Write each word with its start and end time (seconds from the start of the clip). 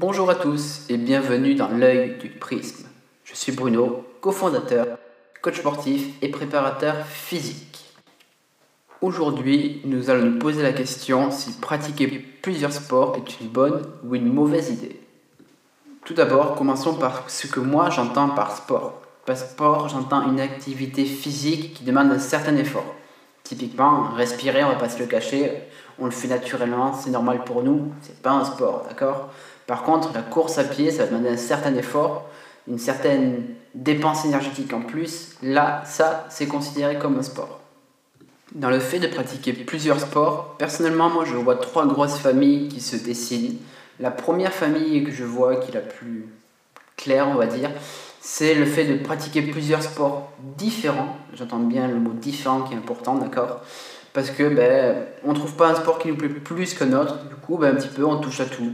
Bonjour 0.00 0.30
à 0.30 0.34
tous 0.34 0.86
et 0.88 0.96
bienvenue 0.96 1.54
dans 1.54 1.68
l'œil 1.68 2.16
du 2.16 2.30
prisme. 2.30 2.86
Je 3.22 3.34
suis 3.34 3.52
Bruno, 3.52 4.06
cofondateur, 4.22 4.86
coach 5.42 5.58
sportif 5.58 6.14
et 6.22 6.30
préparateur 6.30 7.04
physique. 7.04 7.84
Aujourd'hui, 9.02 9.82
nous 9.84 10.08
allons 10.08 10.24
nous 10.24 10.38
poser 10.38 10.62
la 10.62 10.72
question 10.72 11.30
si 11.30 11.52
pratiquer 11.52 12.08
plusieurs 12.08 12.72
sports 12.72 13.14
est 13.18 13.42
une 13.42 13.48
bonne 13.48 13.82
ou 14.02 14.14
une 14.14 14.32
mauvaise 14.32 14.70
idée. 14.70 14.98
Tout 16.06 16.14
d'abord, 16.14 16.54
commençons 16.54 16.94
par 16.94 17.28
ce 17.28 17.46
que 17.46 17.60
moi 17.60 17.90
j'entends 17.90 18.30
par 18.30 18.56
sport. 18.56 19.02
Par 19.26 19.36
sport, 19.36 19.90
j'entends 19.90 20.26
une 20.32 20.40
activité 20.40 21.04
physique 21.04 21.74
qui 21.74 21.84
demande 21.84 22.10
un 22.10 22.18
certain 22.18 22.56
effort. 22.56 22.94
Typiquement, 23.44 24.12
respirer, 24.14 24.64
on 24.64 24.68
va 24.68 24.76
pas 24.76 24.88
se 24.88 24.98
le 24.98 25.04
cacher, 25.04 25.52
on 25.98 26.06
le 26.06 26.10
fait 26.10 26.28
naturellement, 26.28 26.94
c'est 26.94 27.10
normal 27.10 27.44
pour 27.44 27.62
nous, 27.62 27.92
c'est 28.00 28.22
pas 28.22 28.30
un 28.30 28.46
sport, 28.46 28.86
d'accord? 28.88 29.28
Par 29.70 29.84
contre, 29.84 30.12
la 30.12 30.22
course 30.22 30.58
à 30.58 30.64
pied, 30.64 30.90
ça 30.90 31.04
va 31.04 31.10
demander 31.10 31.28
un 31.28 31.36
certain 31.36 31.72
effort, 31.76 32.24
une 32.66 32.80
certaine 32.80 33.44
dépense 33.72 34.24
énergétique 34.24 34.72
en 34.72 34.80
plus. 34.80 35.36
Là, 35.44 35.84
ça, 35.86 36.26
c'est 36.28 36.48
considéré 36.48 36.98
comme 36.98 37.16
un 37.20 37.22
sport. 37.22 37.60
Dans 38.52 38.68
le 38.68 38.80
fait 38.80 38.98
de 38.98 39.06
pratiquer 39.06 39.52
plusieurs 39.52 40.00
sports, 40.00 40.56
personnellement, 40.58 41.08
moi, 41.08 41.24
je 41.24 41.36
vois 41.36 41.54
trois 41.54 41.86
grosses 41.86 42.18
familles 42.18 42.66
qui 42.66 42.80
se 42.80 42.96
dessinent. 42.96 43.58
La 44.00 44.10
première 44.10 44.52
famille 44.52 45.04
que 45.04 45.12
je 45.12 45.22
vois, 45.22 45.54
qui 45.54 45.70
est 45.70 45.74
la 45.74 45.82
plus 45.82 46.26
claire, 46.96 47.28
on 47.28 47.34
va 47.34 47.46
dire, 47.46 47.70
c'est 48.20 48.56
le 48.56 48.64
fait 48.64 48.86
de 48.86 48.96
pratiquer 48.96 49.42
plusieurs 49.42 49.84
sports 49.84 50.32
différents. 50.58 51.14
J'entends 51.34 51.60
bien 51.60 51.86
le 51.86 51.94
mot 51.94 52.10
différent 52.10 52.62
qui 52.62 52.74
est 52.74 52.76
important, 52.76 53.14
d'accord? 53.14 53.60
Parce 54.14 54.30
que 54.30 54.48
ben, 54.48 54.96
on 55.24 55.32
trouve 55.32 55.54
pas 55.54 55.68
un 55.68 55.76
sport 55.76 56.00
qui 56.00 56.08
nous 56.08 56.16
plaît 56.16 56.28
plus 56.28 56.74
qu'un 56.74 56.92
autre. 56.92 57.22
Du 57.28 57.36
coup, 57.36 57.56
ben, 57.56 57.72
un 57.72 57.76
petit 57.76 57.86
peu, 57.86 58.04
on 58.04 58.16
touche 58.16 58.40
à 58.40 58.46
tout. 58.46 58.72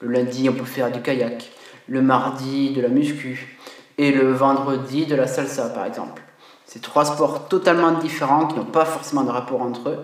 Le 0.00 0.12
lundi, 0.12 0.48
on 0.48 0.52
peut 0.52 0.64
faire 0.64 0.90
du 0.90 1.00
kayak. 1.00 1.50
Le 1.88 2.02
mardi, 2.02 2.70
de 2.70 2.80
la 2.80 2.88
muscu. 2.88 3.58
Et 3.96 4.12
le 4.12 4.32
vendredi, 4.32 5.06
de 5.06 5.16
la 5.16 5.26
salsa, 5.26 5.68
par 5.70 5.86
exemple. 5.86 6.22
C'est 6.70 6.82
trois 6.82 7.06
sports 7.06 7.48
totalement 7.48 7.92
différents 7.92 8.46
qui 8.46 8.56
n'ont 8.56 8.66
pas 8.66 8.84
forcément 8.84 9.24
de 9.24 9.30
rapport 9.30 9.62
entre 9.62 9.88
eux, 9.88 9.98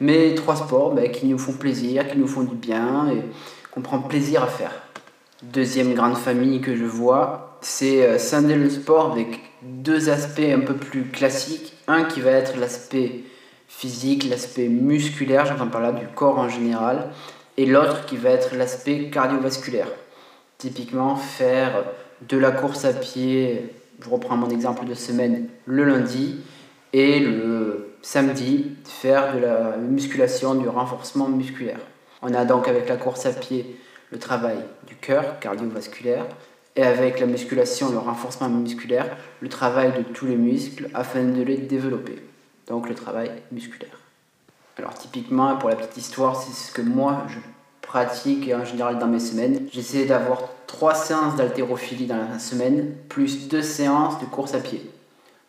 mais 0.00 0.34
trois 0.34 0.54
sports 0.54 0.94
ben, 0.94 1.10
qui 1.10 1.26
nous 1.26 1.38
font 1.38 1.54
plaisir, 1.54 2.06
qui 2.08 2.18
nous 2.18 2.26
font 2.26 2.42
du 2.42 2.56
bien 2.56 3.10
et 3.10 3.22
qu'on 3.70 3.80
prend 3.80 4.00
plaisir 4.00 4.42
à 4.42 4.46
faire. 4.46 4.72
Deuxième 5.42 5.94
grande 5.94 6.18
famille 6.18 6.60
que 6.60 6.76
je 6.76 6.84
vois, 6.84 7.58
c'est 7.62 8.04
euh, 8.04 8.18
scinder 8.18 8.56
le 8.56 8.68
sport 8.68 9.12
avec 9.12 9.40
deux 9.62 10.10
aspects 10.10 10.40
un 10.40 10.60
peu 10.60 10.74
plus 10.74 11.04
classiques. 11.04 11.72
Un 11.88 12.04
qui 12.04 12.20
va 12.20 12.32
être 12.32 12.58
l'aspect 12.58 13.24
physique, 13.66 14.28
l'aspect 14.28 14.68
musculaire, 14.68 15.46
j'entends 15.46 15.68
par 15.68 15.80
là 15.80 15.92
du 15.92 16.06
corps 16.14 16.38
en 16.38 16.50
général, 16.50 17.08
et 17.60 17.66
l'autre 17.66 18.06
qui 18.06 18.16
va 18.16 18.30
être 18.30 18.56
l'aspect 18.56 19.10
cardiovasculaire. 19.10 19.88
Typiquement, 20.56 21.14
faire 21.14 21.84
de 22.26 22.38
la 22.38 22.52
course 22.52 22.86
à 22.86 22.94
pied, 22.94 23.74
je 24.02 24.08
reprends 24.08 24.38
mon 24.38 24.48
exemple 24.48 24.86
de 24.86 24.94
semaine, 24.94 25.46
le 25.66 25.84
lundi, 25.84 26.40
et 26.94 27.20
le 27.20 27.92
samedi, 28.00 28.70
faire 28.84 29.34
de 29.34 29.40
la 29.40 29.76
musculation, 29.76 30.54
du 30.54 30.68
renforcement 30.68 31.28
musculaire. 31.28 31.80
On 32.22 32.32
a 32.32 32.46
donc 32.46 32.66
avec 32.66 32.88
la 32.88 32.96
course 32.96 33.26
à 33.26 33.32
pied 33.32 33.76
le 34.10 34.18
travail 34.18 34.56
du 34.86 34.94
cœur 34.94 35.38
cardiovasculaire, 35.38 36.24
et 36.76 36.82
avec 36.82 37.20
la 37.20 37.26
musculation, 37.26 37.90
le 37.90 37.98
renforcement 37.98 38.48
musculaire, 38.48 39.18
le 39.40 39.50
travail 39.50 39.92
de 39.92 40.02
tous 40.14 40.24
les 40.24 40.36
muscles 40.36 40.88
afin 40.94 41.24
de 41.24 41.42
les 41.42 41.58
développer. 41.58 42.22
Donc 42.68 42.88
le 42.88 42.94
travail 42.94 43.30
musculaire. 43.52 43.98
Alors 44.80 44.94
typiquement, 44.94 45.56
pour 45.56 45.68
la 45.68 45.76
petite 45.76 45.98
histoire, 45.98 46.40
c'est 46.40 46.54
ce 46.54 46.72
que 46.72 46.80
moi 46.80 47.24
je 47.28 47.38
pratique 47.82 48.50
en 48.50 48.64
général 48.64 48.98
dans 48.98 49.08
mes 49.08 49.20
semaines. 49.20 49.68
J'essaie 49.70 50.06
d'avoir 50.06 50.38
trois 50.66 50.94
séances 50.94 51.36
d'haltérophilie 51.36 52.06
dans 52.06 52.16
la 52.16 52.38
semaine, 52.38 52.94
plus 53.10 53.48
deux 53.48 53.60
séances 53.60 54.18
de 54.20 54.24
course 54.24 54.54
à 54.54 54.60
pied. 54.60 54.90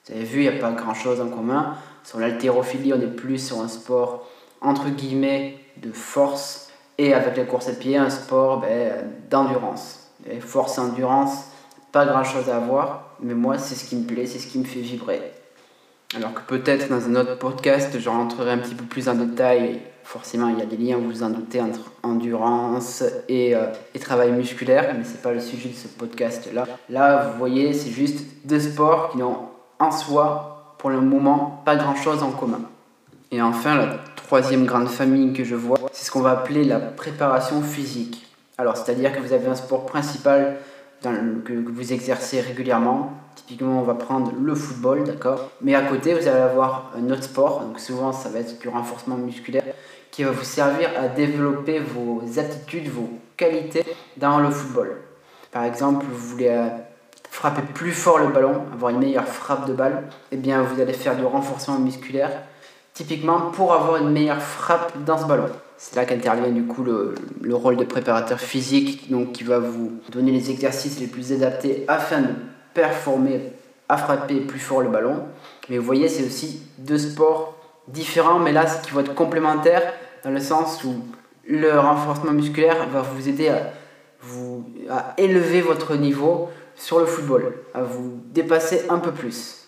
Vous 0.06 0.16
avez 0.16 0.26
vu, 0.26 0.44
il 0.44 0.50
n'y 0.52 0.58
a 0.58 0.60
pas 0.60 0.72
grand-chose 0.72 1.22
en 1.22 1.30
commun. 1.30 1.76
Sur 2.04 2.20
l'haltérophilie, 2.20 2.94
on 2.94 3.00
est 3.00 3.16
plus 3.16 3.38
sur 3.38 3.62
un 3.62 3.70
sport 3.70 4.28
entre 4.60 4.90
guillemets 4.90 5.58
de 5.78 5.94
force, 5.94 6.70
et 6.98 7.14
avec 7.14 7.38
la 7.38 7.46
course 7.46 7.70
à 7.70 7.74
pied, 7.74 7.96
un 7.96 8.10
sport 8.10 8.60
ben, 8.60 9.12
d'endurance 9.30 10.10
force 10.42 10.78
et 10.78 10.82
endurance, 10.82 11.46
pas 11.94 12.06
grand 12.06 12.24
chose 12.24 12.50
à 12.50 12.60
voir, 12.60 13.16
mais 13.22 13.34
moi 13.34 13.58
c'est 13.58 13.76
ce 13.76 13.86
qui 13.86 13.96
me 13.96 14.06
plaît, 14.06 14.26
c'est 14.26 14.40
ce 14.40 14.48
qui 14.48 14.60
me 14.60 14.66
fait 14.66 14.82
vibrer. 14.82 15.22
Alors 16.16 16.34
que 16.34 16.42
peut-être 16.42 16.90
dans 16.90 17.08
un 17.08 17.16
autre 17.16 17.38
podcast, 17.38 17.98
je 17.98 18.10
rentrerai 18.10 18.52
un 18.52 18.58
petit 18.58 18.76
peu 18.76 18.84
plus 18.84 19.08
en 19.08 19.14
détail. 19.14 19.80
Forcément, 20.04 20.50
il 20.50 20.60
y 20.60 20.62
a 20.62 20.66
des 20.66 20.76
liens, 20.76 20.98
vous 20.98 21.10
vous 21.10 21.24
en 21.24 21.30
doutez, 21.30 21.62
entre 21.62 21.92
endurance 22.04 23.04
et, 23.30 23.56
euh, 23.56 23.68
travail 24.02 24.32
musculaire, 24.32 24.94
mais 24.98 25.06
c'est 25.06 25.22
pas 25.22 25.32
le 25.32 25.40
sujet 25.40 25.70
de 25.70 25.76
ce 25.76 25.88
podcast-là. 25.88 26.68
Là, 26.90 27.30
vous 27.32 27.38
voyez, 27.38 27.72
c'est 27.74 27.92
juste 27.92 28.26
deux 28.44 28.60
sports 28.60 29.12
qui 29.12 29.20
n'ont 29.20 29.38
en 29.80 29.92
soi, 29.92 30.76
pour 30.80 30.90
le 30.90 31.00
moment, 31.00 31.62
pas 31.64 31.78
grand-chose 31.78 32.24
en 32.24 32.32
commun. 32.32 32.62
Et 33.32 33.42
enfin, 33.42 33.78
la 33.78 34.00
troisième 34.18 34.66
grande 34.66 34.90
famille 34.90 35.32
que 35.32 35.46
je 35.46 35.56
vois, 35.56 35.78
c'est 35.94 36.06
ce 36.06 36.12
qu'on 36.12 36.20
va 36.20 36.32
appeler 36.32 36.66
la 36.66 36.80
préparation 36.80 37.62
physique. 37.62 38.28
Alors, 38.58 38.76
c'est-à-dire 38.76 39.16
que 39.16 39.22
vous 39.22 39.32
avez 39.32 39.48
un 39.48 39.56
sport 39.56 39.86
principal 39.86 40.58
que, 41.02 41.70
vous 41.70 41.94
exercez 41.94 42.42
régulièrement. 42.42 43.14
Typiquement, 43.36 43.80
on 43.80 43.84
va 43.84 43.96
prendre 43.96 44.34
le 44.40 44.56
football, 44.56 45.04
d'accord 45.04 45.50
Mais 45.62 45.74
à 45.74 45.82
côté, 45.82 46.14
vous 46.14 46.28
allez 46.28 46.42
avoir 46.42 46.92
un 46.98 47.10
autre 47.10 47.24
sport, 47.24 47.62
donc 47.62 47.80
souvent 47.80 48.12
ça 48.12 48.30
va 48.30 48.40
être 48.40 48.60
du 48.60 48.68
renforcement 48.68 49.16
musculaire, 49.16 49.64
qui 50.12 50.24
va 50.24 50.32
vous 50.32 50.44
servir 50.44 50.90
à 51.00 51.08
développer 51.08 51.80
vos 51.80 52.22
aptitudes, 52.38 52.90
vos 52.90 53.10
qualités 53.38 53.86
dans 54.18 54.40
le 54.40 54.50
football. 54.50 54.98
Par 55.52 55.64
exemple, 55.64 56.06
vous 56.10 56.18
voulez 56.18 56.50
euh, 56.50 56.68
frapper 57.30 57.62
plus 57.74 57.92
fort 57.92 58.20
le 58.20 58.28
ballon, 58.28 58.66
avoir 58.74 58.92
une 58.92 59.00
meilleure 59.00 59.28
frappe 59.28 59.68
de 59.68 59.74
balle, 59.74 60.04
eh 60.32 60.38
bien 60.38 60.62
vous 60.62 60.82
allez 60.82 60.94
faire 60.94 61.16
du 61.16 61.24
renforcement 61.24 61.80
musculaire, 61.80 62.32
typiquement 62.94 63.52
pour 63.52 63.74
avoir 63.74 63.98
une 63.98 64.12
meilleure 64.12 64.42
frappe 64.42 65.04
dans 65.06 65.18
ce 65.18 65.26
ballon. 65.26 65.50
C'est 65.84 65.96
là 65.96 66.06
qu'intervient 66.06 66.52
du 66.52 66.66
coup 66.66 66.84
le, 66.84 67.16
rôle 67.56 67.76
de 67.76 67.84
préparateur 67.84 68.40
physique, 68.40 69.12
qui 69.34 69.44
va 69.44 69.58
vous 69.58 69.94
donner 70.12 70.32
les 70.32 70.52
exercices 70.52 71.00
les 71.00 71.08
plus 71.08 71.34
adaptés 71.34 71.86
afin 71.88 72.22
de 72.22 72.28
performer, 72.76 73.52
à 73.90 73.98
frapper 73.98 74.42
plus 74.42 74.60
fort 74.60 74.82
le 74.82 74.90
ballon. 74.90 75.24
Mais 75.70 75.80
vous 75.80 75.84
voyez, 75.84 76.08
c'est 76.08 76.24
aussi 76.24 76.62
deux 76.78 77.00
sports 77.00 77.58
différents, 77.88 78.38
mais 78.38 78.52
là, 78.52 78.66
qui 78.66 78.92
vont 78.92 79.00
être 79.00 79.16
complémentaires 79.16 79.82
dans 80.24 80.30
le 80.30 80.40
sens 80.40 80.84
où 80.84 80.94
le 81.48 81.72
renforcement 81.80 82.32
musculaire 82.32 82.88
va 82.90 83.02
vous 83.02 83.28
aider 83.28 83.50
à, 83.50 83.74
vous, 84.22 84.64
à 84.88 85.16
élever 85.18 85.62
votre 85.62 85.96
niveau 85.96 86.50
sur 86.76 87.00
le 87.00 87.08
football, 87.08 87.56
à 87.74 87.82
vous 87.82 88.20
dépasser 88.32 88.84
un 88.90 89.00
peu 89.00 89.12
plus. 89.12 89.61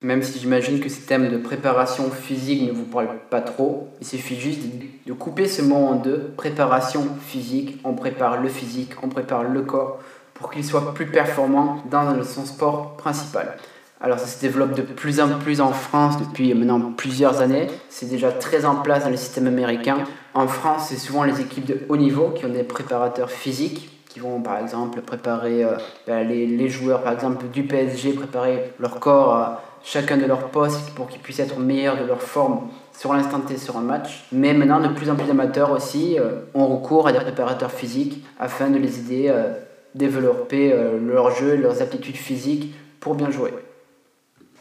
Même 0.00 0.22
si 0.22 0.38
j'imagine 0.38 0.78
que 0.78 0.88
ces 0.88 1.02
thèmes 1.02 1.28
de 1.28 1.38
préparation 1.38 2.08
physique 2.10 2.62
ne 2.62 2.70
vous 2.70 2.84
parlent 2.84 3.18
pas 3.30 3.40
trop, 3.40 3.88
il 4.00 4.06
suffit 4.06 4.38
juste 4.38 4.60
de 5.04 5.12
couper 5.12 5.48
ce 5.48 5.60
mot 5.60 5.74
en 5.74 5.96
deux. 5.96 6.32
Préparation 6.36 7.04
physique, 7.26 7.80
on 7.82 7.94
prépare 7.94 8.40
le 8.40 8.48
physique, 8.48 8.92
on 9.02 9.08
prépare 9.08 9.42
le 9.42 9.62
corps 9.62 9.98
pour 10.34 10.52
qu'il 10.52 10.64
soit 10.64 10.94
plus 10.94 11.06
performant 11.06 11.82
dans 11.90 12.22
son 12.22 12.46
sport 12.46 12.96
principal. 12.96 13.56
Alors 14.00 14.20
ça 14.20 14.26
se 14.26 14.40
développe 14.40 14.74
de 14.74 14.82
plus 14.82 15.18
en 15.20 15.36
plus 15.40 15.60
en 15.60 15.72
France 15.72 16.16
depuis 16.18 16.54
maintenant 16.54 16.92
plusieurs 16.92 17.40
années. 17.40 17.66
C'est 17.88 18.08
déjà 18.08 18.30
très 18.30 18.64
en 18.64 18.76
place 18.76 19.02
dans 19.02 19.10
le 19.10 19.16
système 19.16 19.48
américain. 19.48 20.04
En 20.32 20.46
France, 20.46 20.86
c'est 20.90 20.96
souvent 20.96 21.24
les 21.24 21.40
équipes 21.40 21.66
de 21.66 21.80
haut 21.88 21.96
niveau 21.96 22.30
qui 22.30 22.46
ont 22.46 22.50
des 22.50 22.62
préparateurs 22.62 23.32
physiques 23.32 23.90
qui 24.08 24.20
vont 24.20 24.40
par 24.40 24.58
exemple 24.58 25.00
préparer 25.02 25.64
euh, 25.64 25.72
ben, 26.06 26.26
les, 26.26 26.68
joueurs 26.68 27.02
par 27.02 27.12
exemple 27.12 27.46
du 27.48 27.64
PSG, 27.64 28.12
préparer 28.12 28.72
leur 28.78 29.00
corps 29.00 29.34
à 29.34 29.62
chacun 29.90 30.18
de 30.18 30.26
leurs 30.26 30.50
postes 30.50 30.90
pour 30.90 31.08
qu'ils 31.08 31.20
puissent 31.20 31.38
être 31.38 31.58
meilleurs 31.58 31.98
de 31.98 32.04
leur 32.04 32.20
forme 32.20 32.68
sur 32.96 33.14
l'instant 33.14 33.40
T 33.40 33.56
sur 33.56 33.78
un 33.78 33.80
match. 33.80 34.26
Mais 34.32 34.52
maintenant, 34.52 34.80
de 34.80 34.88
plus 34.88 35.08
en 35.08 35.16
plus 35.16 35.26
d'amateurs 35.26 35.70
aussi 35.70 36.18
euh, 36.18 36.40
ont 36.52 36.66
recours 36.66 37.06
à 37.06 37.12
des 37.12 37.20
préparateurs 37.20 37.70
physiques 37.70 38.22
afin 38.38 38.68
de 38.68 38.76
les 38.76 38.98
aider 38.98 39.30
à 39.30 39.46
développer 39.94 40.72
euh, 40.72 40.98
leur 41.00 41.30
jeu, 41.34 41.56
leurs 41.56 41.80
aptitudes 41.80 42.16
physiques 42.16 42.74
pour 43.00 43.14
bien 43.14 43.30
jouer. 43.30 43.54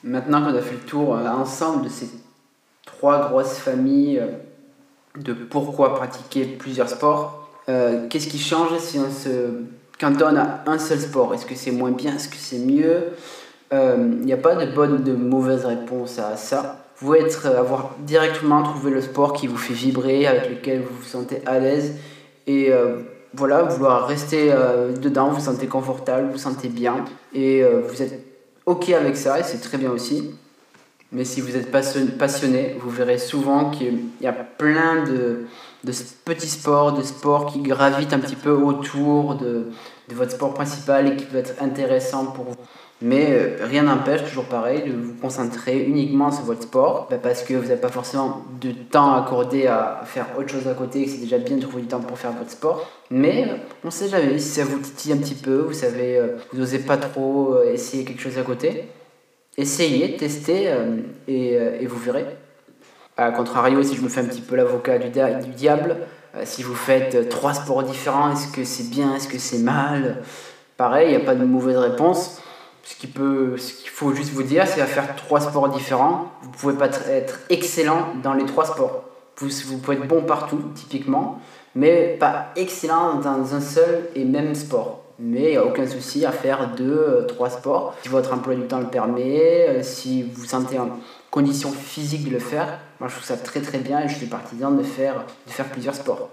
Maintenant 0.03 0.41
qu'on 0.41 0.55
a 0.55 0.61
fait 0.61 0.75
le 0.75 0.87
tour 0.87 1.17
euh, 1.17 1.27
ensemble 1.27 1.83
de 1.83 1.89
ces 1.89 2.09
trois 2.85 3.27
grosses 3.27 3.57
familles 3.57 4.21
de 5.17 5.33
pourquoi 5.33 5.95
pratiquer 5.95 6.45
plusieurs 6.45 6.87
sports, 6.87 7.49
qu'est-ce 7.65 8.27
qui 8.27 8.39
change 8.39 8.77
si 8.77 8.97
on 8.97 9.11
se 9.11 9.63
cantonne 9.99 10.37
à 10.37 10.63
un 10.67 10.79
seul 10.79 10.99
sport? 10.99 11.33
Est-ce 11.33 11.45
que 11.45 11.55
c'est 11.55 11.71
moins 11.71 11.91
bien? 11.91 12.15
Est-ce 12.15 12.29
que 12.29 12.37
c'est 12.37 12.59
mieux? 12.59 13.09
Il 13.71 13.77
euh, 13.77 13.97
n'y 13.97 14.31
a 14.31 14.37
pas 14.37 14.55
de 14.55 14.71
bonne 14.71 14.93
ou 14.93 14.97
de 14.97 15.13
mauvaise 15.13 15.65
réponse 15.65 16.19
à 16.19 16.37
ça. 16.37 16.85
Vous 16.97 17.07
pouvez 17.07 17.19
être, 17.19 17.47
euh, 17.47 17.59
avoir 17.59 17.95
directement 17.99 18.63
trouvé 18.63 18.91
le 18.91 19.01
sport 19.01 19.33
qui 19.33 19.47
vous 19.47 19.57
fait 19.57 19.73
vibrer, 19.73 20.25
avec 20.25 20.49
lequel 20.49 20.81
vous 20.81 20.95
vous 20.95 21.07
sentez 21.07 21.41
à 21.45 21.59
l'aise. 21.59 21.95
Et 22.47 22.71
euh, 22.71 22.99
voilà, 23.33 23.63
vouloir 23.63 24.07
rester 24.07 24.53
dedans, 25.01 25.27
vous 25.27 25.35
vous 25.35 25.41
sentez 25.41 25.67
confortable, 25.67 26.27
vous 26.27 26.33
vous 26.33 26.37
sentez 26.37 26.69
bien. 26.69 27.03
Et 27.33 27.61
vous 27.61 28.01
êtes 28.01 28.23
OK 28.65 28.89
avec 28.89 29.17
ça, 29.17 29.37
et 29.37 29.43
c'est 29.43 29.59
très 29.59 29.77
bien 29.77 29.91
aussi. 29.91 30.31
Mais 31.11 31.25
si 31.25 31.41
vous 31.41 31.55
êtes 31.55 31.69
passionné, 31.69 32.77
vous 32.81 32.89
verrez 32.89 33.17
souvent 33.17 33.69
qu'il 33.69 34.05
y 34.21 34.27
a 34.27 34.33
plein 34.33 35.03
de, 35.03 35.45
de 35.83 35.93
petits 36.25 36.47
sports, 36.47 36.93
de 36.93 37.03
sports 37.03 37.51
qui 37.51 37.59
gravitent 37.59 38.13
un 38.13 38.19
petit 38.19 38.37
peu 38.37 38.51
autour 38.51 39.35
de, 39.35 39.67
de 40.07 40.15
votre 40.15 40.31
sport 40.31 40.53
principal 40.53 41.07
et 41.07 41.15
qui 41.17 41.25
peut 41.25 41.37
être 41.37 41.61
intéressant 41.61 42.27
pour 42.27 42.45
vous. 42.45 42.55
Mais 42.99 43.27
euh, 43.29 43.57
rien 43.61 43.83
n'empêche, 43.83 44.23
toujours 44.23 44.45
pareil, 44.45 44.89
de 44.89 44.91
vous 44.91 45.13
concentrer 45.13 45.83
uniquement 45.83 46.31
sur 46.31 46.45
votre 46.45 46.63
sport, 46.63 47.07
bah, 47.11 47.17
parce 47.21 47.43
que 47.43 47.53
vous 47.53 47.67
n'avez 47.67 47.79
pas 47.79 47.89
forcément 47.89 48.41
de 48.59 48.71
temps 48.71 49.13
accordé 49.13 49.67
à 49.67 50.01
faire 50.05 50.25
autre 50.37 50.49
chose 50.49 50.67
à 50.67 50.73
côté, 50.73 51.05
que 51.05 51.11
c'est 51.11 51.19
déjà 51.19 51.37
bien 51.37 51.57
de 51.57 51.61
trouver 51.61 51.83
du 51.83 51.87
temps 51.87 51.99
pour 51.99 52.17
faire 52.17 52.31
votre 52.31 52.49
sport. 52.49 52.89
Mais 53.11 53.43
euh, 53.47 53.55
on 53.83 53.87
ne 53.87 53.91
sait 53.91 54.09
jamais, 54.09 54.39
si 54.39 54.49
ça 54.49 54.63
vous 54.63 54.79
titille 54.79 55.13
un 55.13 55.17
petit 55.17 55.35
peu, 55.35 55.57
vous 55.57 55.73
savez, 55.73 56.17
euh, 56.17 56.37
vous 56.51 56.59
n'osez 56.59 56.79
pas 56.79 56.97
trop 56.97 57.61
essayer 57.63 58.03
quelque 58.03 58.21
chose 58.21 58.39
à 58.39 58.41
côté, 58.41 58.85
essayez, 59.57 60.17
testez 60.17 60.73
et, 61.27 61.53
et, 61.53 61.85
vous 61.85 61.99
verrez. 61.99 62.25
A 63.15 63.31
contrario, 63.31 63.81
si 63.83 63.95
je 63.95 64.01
me 64.01 64.09
fais 64.09 64.21
un 64.21 64.25
petit 64.25 64.41
peu 64.41 64.55
l'avocat 64.55 64.97
du, 64.97 65.09
du, 65.09 65.51
diable, 65.55 65.97
si 66.43 66.61
vous 66.63 66.75
faites 66.75 67.29
trois 67.29 67.53
sports 67.53 67.83
différents, 67.83 68.31
est-ce 68.31 68.51
que 68.51 68.63
c'est 68.63 68.89
bien, 68.89 69.15
est-ce 69.15 69.27
que 69.27 69.39
c'est 69.39 69.59
mal? 69.59 70.23
Pareil, 70.77 71.07
il 71.07 71.17
n'y 71.17 71.23
a 71.23 71.25
pas 71.25 71.33
de 71.33 71.43
mauvaise 71.43 71.77
réponse 71.77 72.39
ce 72.87 72.95
qu'il 72.95 73.89
faut 73.89 74.13
juste 74.13 74.31
vous 74.31 74.43
dire, 74.43 74.65
c'est 74.65 74.79
à 74.79 74.85
faire 74.85 75.13
trois 75.17 75.41
sports 75.41 75.67
différents. 75.67 76.31
Vous 76.41 76.51
pouvez 76.51 76.73
pas 76.73 76.87
être 77.09 77.39
excellent 77.49 78.13
dans 78.23 78.33
les 78.33 78.45
trois 78.45 78.65
sports. 78.65 79.03
Vous, 79.37 79.49
vous 79.65 79.77
pouvez 79.79 79.97
être 79.97 80.07
bon 80.07 80.21
partout, 80.21 80.61
typiquement, 80.73 81.41
mais 81.75 82.15
pas 82.17 82.47
excellent 82.55 83.15
dans 83.15 83.53
un 83.53 83.59
seul 83.59 84.09
et 84.15 84.23
même 84.23 84.55
sport. 84.55 85.03
Mais 85.19 85.43
il 85.43 85.49
n'y 85.51 85.57
a 85.57 85.65
aucun 85.65 85.85
souci 85.85 86.25
à 86.25 86.31
faire 86.31 86.75
deux, 86.75 86.97
euh, 86.97 87.21
trois 87.23 87.49
sports. 87.49 87.95
Si 88.03 88.09
votre 88.09 88.33
emploi 88.33 88.55
du 88.55 88.63
temps 88.67 88.79
le 88.79 88.87
permet, 88.87 89.67
euh, 89.67 89.83
si 89.83 90.23
vous 90.23 90.45
sentez 90.45 90.79
en 90.79 90.91
condition 91.29 91.71
physique 91.71 92.23
de 92.25 92.29
le 92.29 92.39
faire, 92.39 92.79
moi 92.99 93.09
je 93.09 93.15
trouve 93.15 93.25
ça 93.25 93.35
très 93.35 93.61
très 93.61 93.79
bien 93.79 93.99
et 93.99 94.07
je 94.07 94.15
suis 94.15 94.27
partisan 94.27 94.71
de 94.71 94.83
faire, 94.83 95.25
de 95.45 95.51
faire 95.51 95.65
plusieurs 95.65 95.95
sports. 95.95 96.29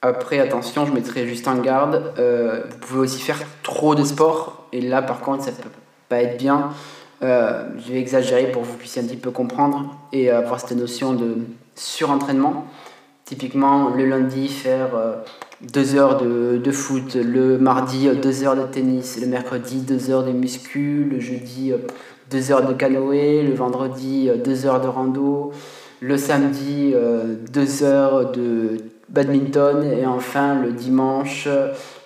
Après, 0.00 0.38
attention, 0.38 0.86
je 0.86 0.92
mettrai 0.92 1.26
juste 1.26 1.48
en 1.48 1.56
garde. 1.56 2.12
Euh, 2.18 2.62
vous 2.70 2.78
pouvez 2.78 3.00
aussi 3.00 3.20
faire 3.20 3.40
trop 3.64 3.96
de 3.96 4.04
sport. 4.04 4.68
Et 4.72 4.80
là, 4.80 5.02
par 5.02 5.20
contre, 5.20 5.44
ça 5.44 5.50
peut 5.50 5.68
pas 6.08 6.22
être 6.22 6.38
bien. 6.38 6.70
Euh, 7.22 7.64
je 7.84 7.92
vais 7.92 7.98
exagérer 7.98 8.52
pour 8.52 8.62
que 8.62 8.68
vous 8.68 8.76
puissiez 8.76 9.02
un 9.02 9.06
petit 9.06 9.16
peu 9.16 9.32
comprendre 9.32 9.96
et 10.12 10.30
avoir 10.30 10.60
cette 10.60 10.78
notion 10.78 11.14
de 11.14 11.38
surentraînement. 11.74 12.66
Typiquement, 13.24 13.90
le 13.90 14.06
lundi, 14.06 14.46
faire 14.46 14.90
2 15.62 15.96
euh, 15.96 15.98
heures 15.98 16.16
de, 16.16 16.58
de, 16.58 16.70
foot, 16.70 17.16
le 17.16 17.58
mardi, 17.58 18.08
2 18.08 18.44
heures 18.44 18.56
de 18.56 18.62
tennis, 18.62 19.20
le 19.20 19.26
mercredi, 19.26 19.80
2 19.80 20.10
heures 20.10 20.24
de 20.24 20.30
muscu, 20.30 21.08
le 21.10 21.18
jeudi, 21.18 21.72
2 22.30 22.52
heures 22.52 22.66
de 22.68 22.72
canoë, 22.72 23.42
le 23.42 23.54
vendredi, 23.54 24.30
2 24.44 24.66
heures 24.66 24.80
de 24.80 24.86
rando, 24.86 25.52
le 26.00 26.16
samedi, 26.16 26.94
2 27.52 27.82
heures 27.82 28.30
de 28.30 28.78
badminton 29.08 29.84
et 29.84 30.06
enfin 30.06 30.54
le 30.60 30.72
dimanche 30.72 31.48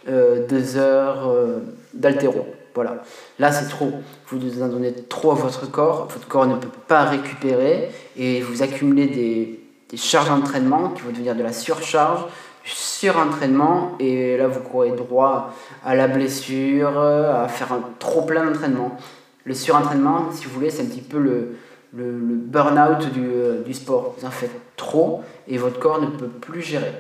euh, 0.09 0.47
deux 0.47 0.77
heures 0.77 1.29
euh, 1.29 1.59
d'altéro. 1.95 2.47
Voilà. 2.75 3.03
Là, 3.39 3.53
c'est 3.53 3.69
trop. 3.69 3.93
Vous 4.29 4.63
en 4.63 4.69
donnez 4.69 4.93
trop 4.95 5.33
à 5.33 5.35
votre 5.35 5.71
corps. 5.71 6.09
Votre 6.11 6.27
corps 6.27 6.47
ne 6.47 6.57
peut 6.57 6.69
pas 6.89 7.05
récupérer 7.05 7.91
et 8.17 8.41
vous 8.41 8.63
accumulez 8.63 9.07
des, 9.07 9.59
charges 9.97 10.31
d'entraînement 10.31 10.89
qui 10.89 11.03
vont 11.03 11.11
devenir 11.11 11.37
de 11.37 11.43
la 11.43 11.53
surcharge, 11.53 12.25
surentraînement 12.65 13.93
et 14.01 14.39
là, 14.39 14.49
vous 14.49 14.61
courez 14.61 14.93
droit 14.93 15.53
à 15.85 15.95
la 15.95 16.09
blessure, 16.09 16.99
à 16.99 17.47
faire 17.49 17.73
un 17.75 17.83
trop 17.99 18.23
plein 18.23 18.47
d'entraînement. 18.47 18.97
Le 19.45 19.53
surentraînement, 19.53 20.31
si 20.33 20.47
vous 20.47 20.55
voulez, 20.55 20.71
c'est 20.71 20.83
un 20.83 20.87
petit 20.87 21.03
peu 21.03 21.19
le, 21.19 21.57
le, 21.95 22.11
burn-out 22.11 23.13
du, 23.13 23.27
euh, 23.27 23.63
du, 23.63 23.75
sport. 23.75 24.15
Vous 24.19 24.27
en 24.27 24.31
faites 24.31 24.59
trop 24.77 25.23
et 25.49 25.59
votre 25.59 25.79
corps 25.79 26.01
ne 26.01 26.07
peut 26.07 26.29
plus 26.29 26.63
gérer. 26.63 26.93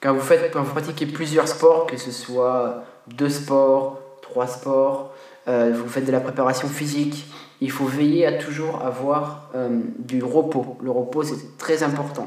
Quand 0.00 0.14
vous, 0.14 0.20
faites, 0.20 0.50
quand 0.52 0.62
vous 0.62 0.72
pratiquez 0.72 1.06
plusieurs 1.06 1.46
sports, 1.46 1.86
que 1.86 1.96
ce 1.96 2.10
soit 2.10 2.84
deux 3.06 3.28
sports, 3.28 4.00
trois 4.22 4.46
sports, 4.46 5.12
euh, 5.48 5.72
vous 5.74 5.88
faites 5.88 6.06
de 6.06 6.12
la 6.12 6.20
préparation 6.20 6.68
physique, 6.68 7.26
il 7.60 7.70
faut 7.70 7.84
veiller 7.84 8.26
à 8.26 8.32
toujours 8.32 8.82
avoir 8.82 9.50
euh, 9.54 9.68
du 9.98 10.22
repos. 10.22 10.78
Le 10.82 10.90
repos, 10.90 11.22
c'est 11.22 11.58
très 11.58 11.82
important. 11.82 12.26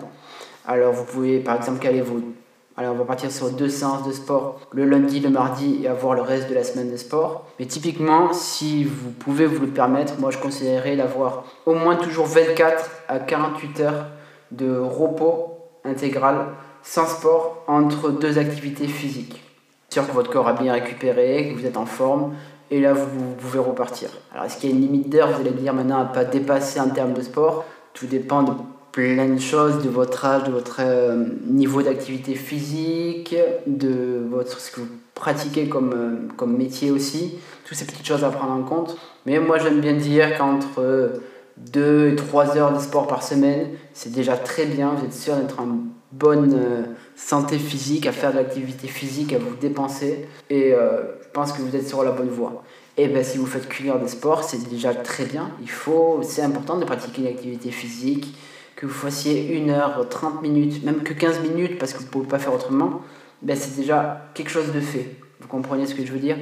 Alors, 0.65 0.93
vous 0.93 1.05
pouvez 1.05 1.39
par 1.39 1.57
exemple 1.57 1.79
caler 1.79 2.01
vos 2.01 2.21
alors 2.75 2.95
on 2.95 2.97
va 2.97 3.05
partir 3.05 3.31
sur 3.31 3.51
deux 3.51 3.69
séances 3.69 4.07
de 4.07 4.11
sport 4.11 4.59
le 4.71 4.85
lundi, 4.85 5.19
le 5.19 5.29
mardi 5.29 5.81
et 5.83 5.87
avoir 5.87 6.15
le 6.15 6.21
reste 6.21 6.49
de 6.49 6.55
la 6.55 6.63
semaine 6.63 6.91
de 6.91 6.97
sport. 6.97 7.45
Mais 7.59 7.65
typiquement, 7.65 8.33
si 8.33 8.83
vous 8.83 9.11
pouvez 9.11 9.45
vous 9.45 9.61
le 9.61 9.67
permettre, 9.67 10.19
moi 10.19 10.31
je 10.31 10.39
conseillerais 10.39 10.95
d'avoir 10.95 11.43
au 11.65 11.75
moins 11.75 11.95
toujours 11.95 12.25
24 12.25 12.89
à 13.07 13.19
48 13.19 13.79
heures 13.81 14.05
de 14.51 14.77
repos 14.77 15.59
intégral 15.83 16.47
sans 16.81 17.05
sport 17.05 17.63
entre 17.67 18.09
deux 18.09 18.39
activités 18.39 18.87
physiques. 18.87 19.41
Sûr 19.89 20.07
que 20.07 20.11
votre 20.11 20.31
corps 20.31 20.47
a 20.47 20.53
bien 20.53 20.73
récupéré, 20.73 21.49
que 21.49 21.59
vous 21.59 21.67
êtes 21.67 21.77
en 21.77 21.85
forme, 21.85 22.33
et 22.71 22.81
là 22.81 22.93
vous, 22.93 23.35
pouvez 23.37 23.59
repartir. 23.59 24.09
Alors 24.33 24.45
est-ce 24.45 24.57
qu'il 24.57 24.71
y 24.71 24.73
a 24.73 24.75
une 24.75 24.81
limite 24.81 25.09
d'heure? 25.09 25.29
Vous 25.29 25.41
allez 25.41 25.51
me 25.51 25.57
dire 25.57 25.73
maintenant 25.73 25.99
à 25.99 26.05
pas 26.05 26.25
dépasser 26.25 26.79
en 26.79 26.89
termes 26.89 27.13
de 27.13 27.21
sport. 27.21 27.65
Tout 27.93 28.07
dépend 28.07 28.41
de 28.41 28.53
plein 28.93 29.27
de 29.27 29.39
choses, 29.39 29.83
de 29.83 29.89
votre 29.89 30.23
âge, 30.23 30.43
de 30.43 30.51
votre 30.51 30.77
euh, 30.79 31.25
niveau 31.47 31.81
d'activité 31.81 32.35
physique, 32.35 33.35
de 33.65 34.23
votre, 34.29 34.59
ce 34.59 34.71
que 34.71 34.81
vous 34.81 34.87
pratiquez 35.15 35.67
comme, 35.67 35.93
euh, 35.93 36.33
comme 36.37 36.55
métier 36.55 36.91
aussi. 36.91 37.33
Toutes 37.65 37.75
ces 37.75 37.85
petites 37.85 38.05
choses 38.05 38.23
à 38.23 38.29
prendre 38.29 38.53
en 38.53 38.61
compte. 38.61 38.95
Mais 39.25 39.39
moi 39.39 39.57
j'aime 39.57 39.81
bien 39.81 39.93
dire 39.93 40.37
qu'entre 40.37 41.11
2 41.57 42.11
et 42.11 42.15
3 42.15 42.55
heures 42.55 42.71
de 42.71 42.79
sport 42.79 43.07
par 43.07 43.23
semaine, 43.23 43.69
c'est 43.93 44.11
déjà 44.11 44.37
très 44.37 44.65
bien. 44.65 44.93
Vous 44.93 45.05
êtes 45.05 45.13
sûr 45.13 45.35
d'être 45.35 45.59
en 45.59 45.69
bonne 46.11 46.53
euh, 46.53 46.83
santé 47.15 47.57
physique, 47.57 48.05
à 48.05 48.11
faire 48.11 48.31
de 48.31 48.37
l'activité 48.37 48.87
physique, 48.87 49.33
à 49.33 49.39
vous 49.39 49.55
dépenser. 49.59 50.27
Et 50.51 50.71
je 50.71 51.29
pense 51.33 51.51
que 51.51 51.63
vous 51.63 51.75
êtes 51.75 51.87
sur 51.87 52.03
la 52.03 52.11
bonne 52.11 52.29
voie. 52.29 52.63
Et 52.95 53.07
bien 53.07 53.23
si 53.23 53.39
vous 53.39 53.47
faites 53.47 53.67
cuire 53.67 53.97
des 53.97 54.07
sports, 54.07 54.43
c'est 54.43 54.69
déjà 54.69 54.93
très 54.93 55.25
bien. 55.25 55.49
Il 55.61 55.69
faut, 55.69 56.19
c'est 56.21 56.43
important 56.43 56.77
de 56.77 56.85
pratiquer 56.85 57.23
une 57.23 57.27
activité 57.27 57.71
physique 57.71 58.35
que 58.75 58.85
vous 58.85 58.93
fassiez 58.93 59.57
1 59.57 59.69
heure, 59.69 60.07
30 60.09 60.41
minutes, 60.41 60.83
même 60.83 61.03
que 61.03 61.13
15 61.13 61.41
minutes 61.41 61.77
parce 61.77 61.93
que 61.93 61.99
vous 61.99 62.05
ne 62.05 62.09
pouvez 62.09 62.27
pas 62.27 62.39
faire 62.39 62.53
autrement, 62.53 63.01
ben 63.41 63.55
c'est 63.55 63.75
déjà 63.75 64.29
quelque 64.33 64.49
chose 64.49 64.71
de 64.73 64.79
fait. 64.79 65.15
Vous 65.39 65.47
comprenez 65.47 65.85
ce 65.85 65.95
que 65.95 66.05
je 66.05 66.11
veux 66.11 66.19
dire? 66.19 66.37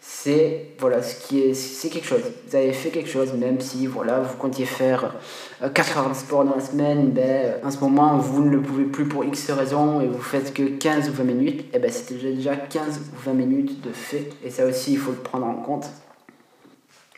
C'est 0.00 0.68
voilà, 0.78 1.02
ce 1.02 1.26
qui 1.26 1.40
est, 1.40 1.54
c'est 1.54 1.88
quelque 1.88 2.06
chose. 2.06 2.20
Vous 2.48 2.56
avez 2.56 2.72
fait 2.72 2.90
quelque 2.90 3.08
chose, 3.08 3.32
même 3.32 3.60
si 3.60 3.86
voilà, 3.86 4.20
vous 4.20 4.36
comptiez 4.36 4.64
faire 4.64 5.14
4 5.60 5.64
euh, 5.64 6.00
heures 6.00 6.08
de 6.10 6.14
sport 6.14 6.44
dans 6.44 6.54
la 6.54 6.60
semaine, 6.60 7.10
ben, 7.10 7.54
en 7.64 7.70
ce 7.70 7.78
moment 7.80 8.16
vous 8.16 8.44
ne 8.44 8.50
le 8.50 8.62
pouvez 8.62 8.84
plus 8.84 9.06
pour 9.06 9.24
X 9.24 9.50
raisons 9.50 10.00
et 10.00 10.06
vous 10.06 10.22
faites 10.22 10.54
que 10.54 10.62
15 10.62 11.08
ou 11.10 11.12
20 11.12 11.24
minutes, 11.24 11.64
et 11.74 11.78
ben 11.78 11.90
c'était 11.90 12.14
déjà 12.14 12.54
15 12.54 12.98
ou 12.98 13.26
20 13.26 13.32
minutes 13.32 13.80
de 13.80 13.92
fait. 13.92 14.30
Et 14.44 14.50
ça 14.50 14.64
aussi, 14.66 14.92
il 14.92 14.98
faut 14.98 15.10
le 15.10 15.18
prendre 15.18 15.46
en 15.46 15.54
compte. 15.54 15.86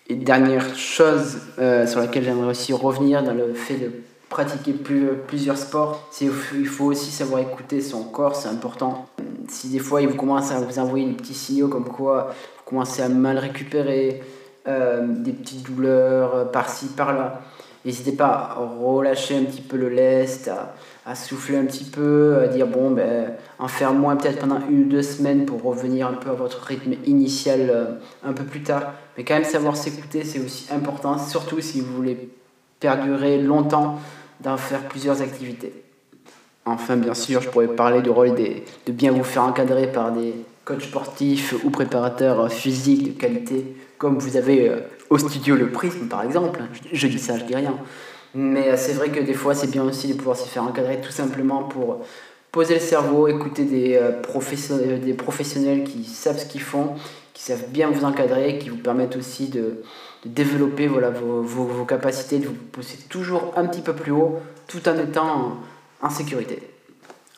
Et 0.09 0.15
dernière 0.15 0.75
chose 0.75 1.39
euh, 1.59 1.87
sur 1.87 2.01
laquelle 2.01 2.25
j'aimerais 2.25 2.51
aussi 2.51 2.73
revenir 2.73 3.23
dans 3.23 3.35
le 3.35 3.53
fait 3.53 3.77
de 3.77 3.93
pratiquer 4.29 4.73
plus, 4.73 5.09
plusieurs 5.27 5.57
sports, 5.57 6.09
il 6.21 6.67
faut 6.67 6.87
aussi 6.87 7.11
savoir 7.11 7.41
écouter 7.41 7.81
son 7.81 8.05
corps, 8.05 8.37
c'est 8.37 8.49
important. 8.49 9.07
Si 9.49 9.69
des 9.69 9.79
fois 9.79 10.03
il 10.03 10.09
vous 10.09 10.17
commence 10.17 10.53
à 10.53 10.61
vous 10.61 10.79
envoyer 10.79 11.07
des 11.07 11.15
petits 11.15 11.35
signaux 11.35 11.69
comme 11.69 11.89
quoi 11.89 12.35
vous 12.59 12.65
commencez 12.65 13.03
à 13.03 13.09
mal 13.09 13.39
récupérer, 13.39 14.23
euh, 14.67 15.07
des 15.09 15.33
petites 15.33 15.63
douleurs 15.63 16.35
euh, 16.35 16.45
par-ci, 16.45 16.89
par-là, 16.89 17.41
n'hésitez 17.87 18.13
pas 18.13 18.27
à 18.27 18.55
relâcher 18.57 19.35
un 19.39 19.45
petit 19.45 19.63
peu 19.63 19.79
le 19.79 19.89
lest, 19.89 20.51
à, 21.07 21.15
souffler 21.15 21.57
un 21.57 21.65
petit 21.65 21.85
peu, 21.85 22.39
à 22.45 22.49
dire 22.49 22.67
bon, 22.67 22.91
ben, 22.91 23.33
en 23.59 23.67
faire 23.67 23.95
moins 23.95 24.17
peut-être 24.17 24.41
pendant 24.41 24.61
une 24.69 24.83
ou 24.83 24.89
deux 24.91 25.01
semaines 25.01 25.47
pour 25.47 25.63
revenir 25.63 26.07
un 26.07 26.13
peu 26.13 26.29
à 26.29 26.35
votre 26.35 26.61
rythme 26.61 26.93
initial 27.07 27.71
euh, 27.71 27.85
un 28.23 28.35
peu 28.35 28.45
plus 28.45 28.63
tard. 28.63 28.93
Mais 29.17 29.25
quand 29.25 29.33
même 29.33 29.45
savoir 29.45 29.75
s'écouter, 29.75 30.23
c'est 30.23 30.39
aussi 30.39 30.67
important, 30.71 31.17
surtout 31.17 31.63
si 31.63 31.81
vous 31.81 31.95
voulez 31.95 32.29
perdurer 32.79 33.39
longtemps 33.39 33.99
d'en 34.41 34.57
faire 34.57 34.81
plusieurs 34.89 35.23
activités. 35.23 35.73
Enfin, 36.65 36.97
bien 36.97 37.15
sûr, 37.15 37.41
je 37.41 37.49
pourrais 37.49 37.69
parler 37.69 38.03
du 38.03 38.11
rôle 38.11 38.35
de 38.35 38.93
bien 38.93 39.11
vous 39.13 39.25
faire 39.25 39.43
encadrer 39.43 39.91
par 39.91 40.13
des 40.13 40.35
coachs 40.65 40.83
sportifs 40.83 41.55
ou 41.65 41.71
préparateurs 41.71 42.53
physiques 42.53 43.15
de 43.15 43.19
qualité, 43.19 43.75
comme 43.97 44.19
vous 44.19 44.37
avez 44.37 44.69
euh, 44.69 44.81
au 45.09 45.17
studio 45.17 45.57
Le 45.57 45.71
Prisme, 45.71 46.09
par 46.09 46.23
exemple. 46.23 46.61
Je, 46.93 47.07
dis 47.07 47.19
ça, 47.19 47.39
je 47.39 47.45
dis 47.45 47.57
rien. 47.57 47.75
Mais 48.35 48.69
euh, 48.69 48.77
c'est 48.77 48.93
vrai 48.93 49.09
que 49.09 49.21
des 49.21 49.33
fois, 49.33 49.55
c'est 49.55 49.71
bien 49.71 49.83
aussi 49.83 50.09
de 50.09 50.15
pouvoir 50.15 50.37
se 50.37 50.47
faire 50.47 50.63
encadrer 50.63 51.01
tout 51.01 51.11
simplement 51.11 51.63
pour 51.63 52.05
poser 52.53 52.75
le 52.75 52.81
cerveau, 52.81 53.29
écouter 53.29 53.67
euh, 53.97 54.99
des 54.99 55.15
professionnels 55.15 55.85
qui 55.85 56.05
savent 56.05 56.39
ce 56.39 56.45
qu'ils 56.45 56.61
font, 56.61 56.97
qui 57.33 57.43
savent 57.43 57.69
bien 57.71 57.91
vous 57.91 58.05
encadrer, 58.05 58.59
qui 58.59 58.69
vous 58.69 58.77
permettent 58.77 59.17
aussi 59.17 59.49
de, 59.49 59.83
de 60.25 60.31
développer 60.31 60.87
voilà, 60.87 61.11
vos, 61.11 61.43
vos, 61.43 61.85
capacités, 61.85 62.39
de 62.39 62.47
vous 62.47 62.55
pousser 62.55 62.99
toujours 63.09 63.53
un 63.57 63.67
petit 63.67 63.81
peu 63.81 63.93
plus 63.93 64.13
haut 64.13 64.41
tout 64.67 64.87
en 64.89 64.99
étant 64.99 65.59
en, 66.03 66.11
sécurité. 66.11 66.63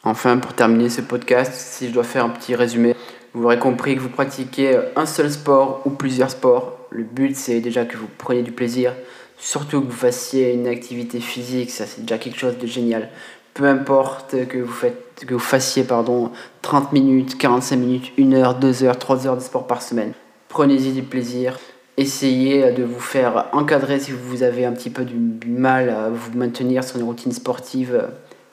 Enfin, 0.02 0.38
pour 0.38 0.54
terminer 0.54 0.88
ce 0.88 1.00
podcast, 1.00 1.52
si 1.54 1.88
je 1.88 1.92
dois 1.92 2.04
faire 2.04 2.24
un 2.24 2.30
petit 2.30 2.54
résumé, 2.54 2.96
vous 3.34 3.44
aurez 3.44 3.58
compris 3.58 3.94
que 3.94 4.00
vous 4.00 4.08
pratiquez 4.08 4.78
un 4.96 5.06
seul 5.06 5.30
sport 5.30 5.82
ou 5.84 5.90
plusieurs 5.90 6.30
sports. 6.30 6.78
Le 6.90 7.04
but, 7.04 7.36
c'est 7.36 7.60
déjà 7.60 7.84
que 7.84 7.96
vous 7.96 8.08
preniez 8.18 8.42
du 8.42 8.50
plaisir, 8.50 8.94
surtout 9.38 9.80
que 9.80 9.86
vous 9.86 9.92
fassiez 9.92 10.52
une 10.54 10.66
activité 10.66 11.20
physique, 11.20 11.70
ça 11.70 11.86
c'est 11.86 12.02
déjà 12.02 12.18
quelque 12.18 12.38
chose 12.38 12.58
de 12.58 12.66
génial. 12.66 13.10
peu 13.54 13.64
importe 13.64 14.46
que 14.48 14.58
vous, 14.58 14.72
faites, 14.72 15.24
que 15.26 15.34
vous 15.34 15.40
fassiez 15.40 15.84
pardon, 15.84 16.32
30 16.62 16.92
minutes, 16.92 17.38
45 17.38 17.76
minutes, 17.76 18.12
1 18.18 18.32
heure, 18.32 18.54
2 18.54 18.84
heures, 18.84 18.98
3 18.98 19.26
heures 19.26 19.36
de 19.36 19.42
sport 19.42 19.66
par 19.66 19.82
semaine. 19.82 20.12
Prenez-y 20.48 20.92
du 20.92 21.02
plaisir. 21.02 21.58
Essayez 21.96 22.72
de 22.72 22.82
vous 22.82 23.00
faire 23.00 23.48
encadrer 23.52 24.00
si 24.00 24.12
vous 24.12 24.42
avez 24.42 24.64
un 24.64 24.72
petit 24.72 24.90
peu 24.90 25.04
du 25.04 25.48
mal 25.48 25.90
à 25.90 26.08
vous 26.08 26.36
maintenir 26.36 26.82
sur 26.84 26.98
une 26.98 27.04
routine 27.04 27.32
sportive 27.32 28.08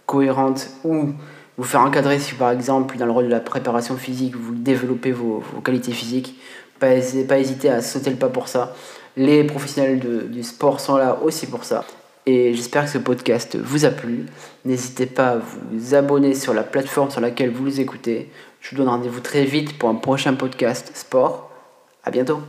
cohérente 0.06 0.70
ou 0.84 1.12
vous 1.58 1.64
faire 1.64 1.82
encadrer 1.82 2.20
si 2.20 2.34
par 2.34 2.52
exemple 2.52 2.98
dans 2.98 3.06
le 3.06 3.12
rôle 3.12 3.26
de 3.26 3.30
la 3.30 3.40
préparation 3.40 3.96
physique 3.96 4.36
vous 4.36 4.54
développez 4.54 5.12
vos, 5.12 5.44
qualités 5.64 5.92
physiques. 5.92 6.40
Pas, 6.80 6.96
pas 7.28 7.40
hésiter 7.40 7.70
à 7.70 7.82
sauter 7.82 8.10
le 8.10 8.18
pas 8.18 8.30
pour 8.30 8.48
ça. 8.48 8.76
Les 9.16 9.44
professionnels 9.44 10.30
du 10.30 10.44
sport 10.44 10.80
sont 10.80 10.98
là 10.98 11.18
aussi 11.24 11.48
pour 11.48 11.64
ça. 11.64 11.86
Et 12.28 12.54
j'espère 12.54 12.84
que 12.84 12.90
ce 12.90 12.98
podcast 12.98 13.56
vous 13.56 13.86
a 13.86 13.90
plu. 13.90 14.26
N'hésitez 14.66 15.06
pas 15.06 15.30
à 15.30 15.38
vous 15.38 15.96
abonner 15.96 16.36
sur 16.36 16.54
la 16.54 16.64
plateforme 16.64 17.10
sur 17.10 17.22
laquelle 17.22 17.52
vous 17.52 17.66
les 17.66 17.80
écoutez. 17.80 18.30
Je 18.60 18.72
vous 18.72 18.76
donne 18.76 18.90
rendez-vous 18.90 19.22
très 19.22 19.46
vite 19.46 19.80
pour 19.80 19.88
un 19.90 19.96
prochain 19.96 20.34
podcast 20.34 20.92
sport. 20.94 21.50
À 22.04 22.12
bientôt 22.12 22.42